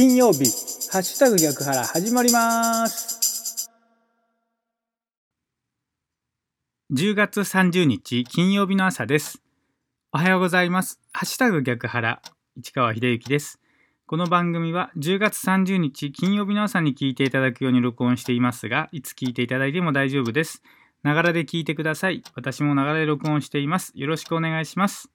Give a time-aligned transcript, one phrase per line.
[0.00, 0.46] 金曜日、
[0.90, 3.70] ハッシュタグ逆腹始まります。
[6.90, 9.42] 10月30日金曜日の朝です。
[10.14, 10.98] おはようございます。
[11.12, 12.22] ハッシュタグ逆腹、
[12.56, 13.60] 市川秀幸です。
[14.06, 20.62] この番組は10月30日金曜日の朝に聞いていただくように録音していますが、いつ聞いていただいても大丈夫です。
[21.02, 22.22] ながらで聞いてください。
[22.34, 23.92] 私もながらで録音しています。
[23.94, 25.10] よろしくお願いします。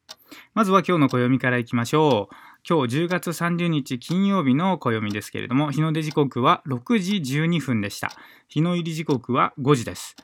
[0.53, 2.35] まずは今日の暦からいきましょう。
[2.67, 8.11] 今日10月30日金曜日の暦ですけれども、日の出時刻は6時12分でした。
[8.47, 10.15] 日の入り時刻は5時です。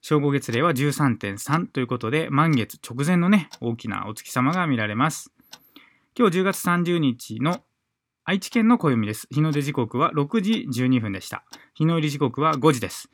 [0.00, 5.30] 正午月齢は13.3ということで、満月直前のね、大きなお月様が見られます。
[6.18, 7.62] 今日10月30日の
[8.24, 9.26] 愛知県の暦です。
[9.30, 11.44] 日の出時刻は6時12分でした。
[11.74, 13.10] 日の入り時刻は5時です。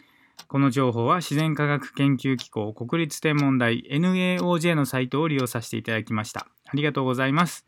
[0.49, 6.47] この情報は自然科学研究機構国立天文台 NAOJ のサイトを利用させていただきました。
[6.67, 7.67] ありがとうございます。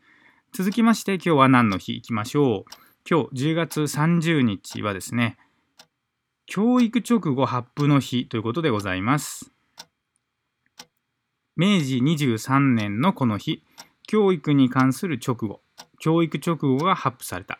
[0.53, 2.89] 続きまして今日は何の日いきましょう。
[3.09, 5.37] 今日10月30日はですね、
[6.45, 9.51] 教育直後発布の日ということでございます。
[11.55, 13.63] 明治23年のこの日、
[14.07, 15.61] 教育に関する直後、
[15.99, 17.59] 教育直後が発布された。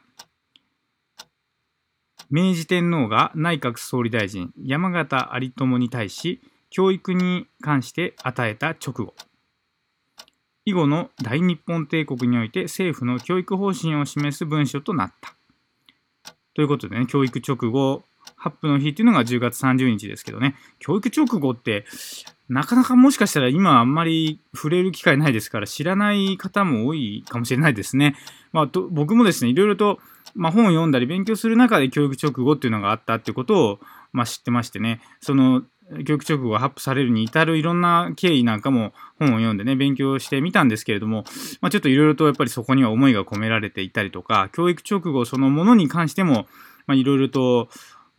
[2.32, 9.16] 明治天皇が内閣総理大臣山形有朋に対し、教育に関して与えた直後。
[10.66, 15.34] 以後の大日本帝国において政府の教育方針を示す文書となった。
[16.54, 18.04] ということでね、教育直後
[18.36, 21.86] 発布の日っていうのが10月30日ですけどね、教育直後って
[22.48, 28.16] なかなかもしかしたら今あんまり触れる機会ないですから知らない方も多いかもしれないですね。
[28.52, 30.00] まあ、僕もですね、いろいろと、
[30.36, 33.80] まあ、本を読んだり勉強する中で教育直後っていうのがあったってことを、
[34.12, 35.64] まあ、知ってましてね、その
[36.06, 41.24] 教育直後が発布されるに至るいろんな経緯なんかも本を読んでね、勉強してみたんですけれども、
[41.62, 46.48] まあ、ちょっといろいろとやっぱりそこには思いが込められていたりとか、教育直後そのものに関しても、
[46.90, 47.70] いろいろと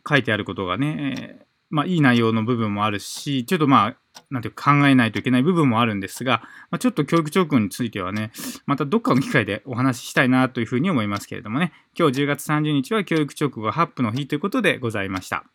[0.07, 8.31] 書いてあることがね、まあ、いい内容の部分もあるし、ちょっとまあ、なんていうか考えないといけない部分もあるんですが、まあ、ちょっと教育直後についてはね、
[8.65, 15.45] またどっかの機会でお話ししたいなというふうに思いますけれどもね、今日10月30日は教育直後発布の日ということでございました。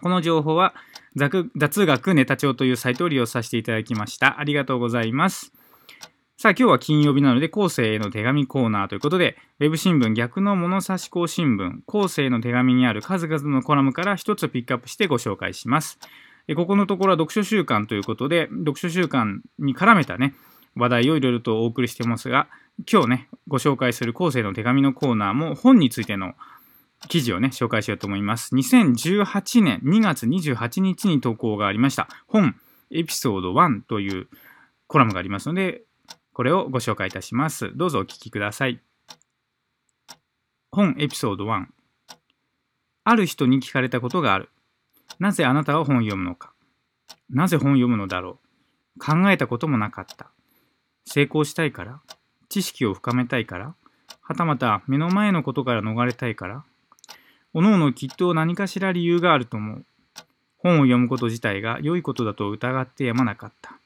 [0.00, 0.74] この情報は
[1.16, 4.38] 雑学ネタ帳というサイトを利用させていただきました。
[4.38, 5.52] ありがとうございます。
[6.42, 15.98] さあ今日は金曜日なので後世への手紙コーナーということで、ウェブ新聞逆の物差し校新聞後世の手紙にある数々のコラムから一つピックアップしてご紹介します。
[16.56, 20.34] ここのところは読書週間ということで、読書週間に絡めたね、
[20.76, 22.48] 話題をいろいろとお送りしてますが、
[22.90, 26.32] 今日ね、ご紹介する後世の手紙のコーナーも本についての
[27.08, 28.54] 記事をね、紹介しようと思います。
[28.54, 32.08] 2018年2月28日に投稿がありました。
[32.28, 32.56] 本
[32.90, 34.28] エピソード1という
[34.86, 35.82] コラムがありますので、
[36.40, 37.70] これをご紹介いたします。
[37.76, 38.80] どうぞお聞きください。
[40.70, 41.66] 本エピソード1。
[43.04, 44.48] ある人に聞かれたことがある。
[45.18, 46.54] なぜあなたは本を読むのか
[47.28, 48.38] なぜ本を読むのだろ
[48.96, 50.30] う考えたこともなかった。
[51.04, 52.00] 成功したいから
[52.48, 53.74] 知識を深めたいから
[54.22, 56.64] はたまた目の前のことから逃れたいから
[57.52, 59.84] おのおのきっと何かしら理由があると思う。
[60.56, 63.78] 本を読むこと自体が良いことだと疑ってやまなかった。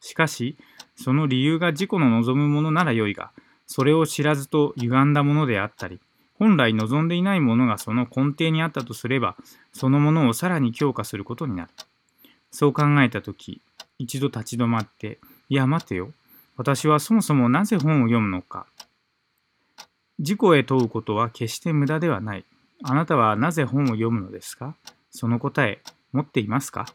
[0.00, 0.56] しかし、
[0.96, 3.32] その理由が自己の望むものなら良いが、
[3.66, 6.00] それを知らずと歪んだものであったり、
[6.34, 9.36] 本来望んでいないものがその根底にあったとすれば、
[9.72, 11.70] そのものをさらに強化することになる。
[12.50, 13.62] そう考えたとき、
[13.98, 16.12] 一度立ち止まって、いや待てよ。
[16.56, 18.66] 私はそもそもなぜ本を読むのか。
[20.18, 22.44] 自己へ問うことは決して無駄ではない。
[22.82, 24.76] あなたはなぜ本を読むのですか？
[25.10, 25.80] その答え、
[26.12, 26.86] 持っていますか？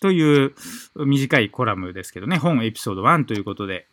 [0.00, 0.54] という
[0.96, 3.86] 短いコラムですけどね、本エピソード1ということで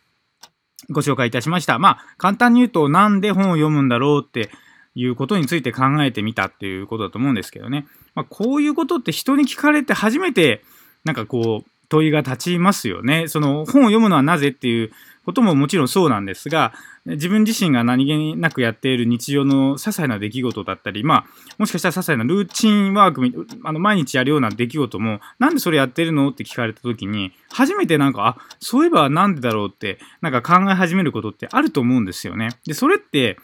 [0.90, 1.78] ご紹介いたしました。
[1.78, 4.50] まあ、簡単に言うと、なんで本を読むんだろうって
[4.94, 7.86] いうことについて考えてみたっていうことだと思うんですけどね。
[8.14, 10.62] まあ、こういうことって人に聞かれて初めて、
[11.04, 13.28] なんかこう、問いが立ちますよね。
[13.28, 14.92] その本を読むのはなぜっていう
[15.24, 16.72] ことももちろんそうなんですが、
[17.04, 21.24] 自分自身が何気なくやっている日常の些細な出来事だったり、まあ、
[21.58, 32.50] もしかしたら些細なルーチンワーク、あの、毎日やるような出来事も、なんでそれやってるのって聞かれた時に、初めてなんか、あ、そういえばなんでだろうって、なんか考え始めることってあると思うんですよね。
[32.66, 33.38] で、それって、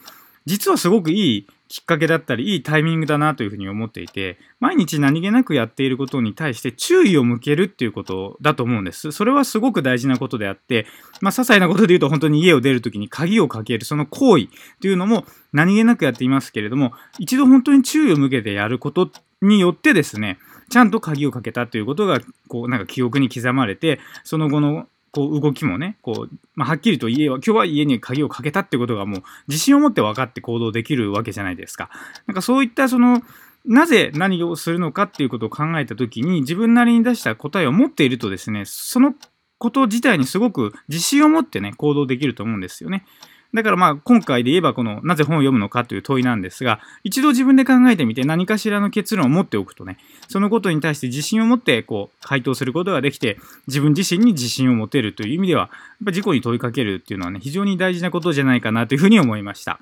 [0.45, 9.11] 実はすごくいいきっかけだったり、いいタイミングだなというふうに思っていて、毎日何気なくやっていることに対して注意を向けるっていうことだと思うんです。
[9.11, 10.85] それはすごく大事なことであって、
[11.21, 14.47] まあ、些細なことで言うと本当に家を出るときに鍵をかける、その行為っ
[14.79, 19.09] ていうのも何気なくやっていますけれども、一度本当に注意を向けてやること
[19.41, 20.37] によってですね、
[20.69, 31.89] ちゃんと鍵をかけたということが、こう、なんか記憶に刻まれて、その後のこう動きもね、こう、まあ、はっきりと家は、今日は家に鍵をかけたってことがもう自信を持って分かって行動できるわけじゃないですか。
[32.27, 33.21] なんかそういったその、
[33.63, 39.15] なぜ何をするのかっていうことを考えたときに自分なりに出した答えを持っているとですね、その
[39.57, 43.05] こと自体にすごく自信を持ってね、行動できると思うんですよね。
[43.55, 49.97] だからまあ今回で言えばこのなぜ本を読むのかという問いなんですが、一度自分で考えてみて何かしらの結論を持っておくとね、
[50.27, 59.79] そのことに対して自信を持ってこう回答することができて、自分自身に自信を持てるという意味では、やっぱ自己に問いかけるっていうのはね、非常に大事なことじゃないかなというふうに思いました。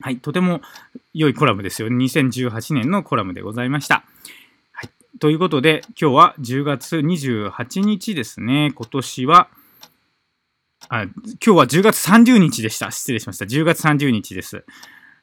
[0.00, 0.60] はい、とても
[1.12, 1.88] 良いコラムですよ。
[1.88, 4.04] 2018年のコラムでございました。
[4.72, 8.72] はい、ということで、今日は10月28日ですね。
[8.74, 9.48] 今年は、
[10.88, 12.90] あ今日は10月30日でした。
[12.90, 13.44] 失礼しました。
[13.44, 14.64] 10月30日です。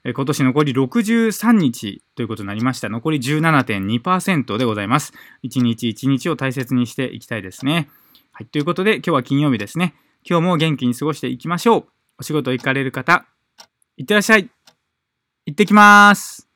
[0.03, 2.89] え今年残り63日ということになりました。
[2.89, 5.13] 残り17.2%でございます。
[5.43, 7.89] 1日1日を大切にしていきたいですね。
[8.31, 8.45] はい。
[8.45, 9.95] ということで、今日は金曜日ですね。
[10.23, 11.85] 今日も元気に過ごしていきましょう。
[12.19, 13.25] お仕事行かれる方、
[13.97, 14.49] いってらっしゃい。
[15.47, 16.54] 行ってきます。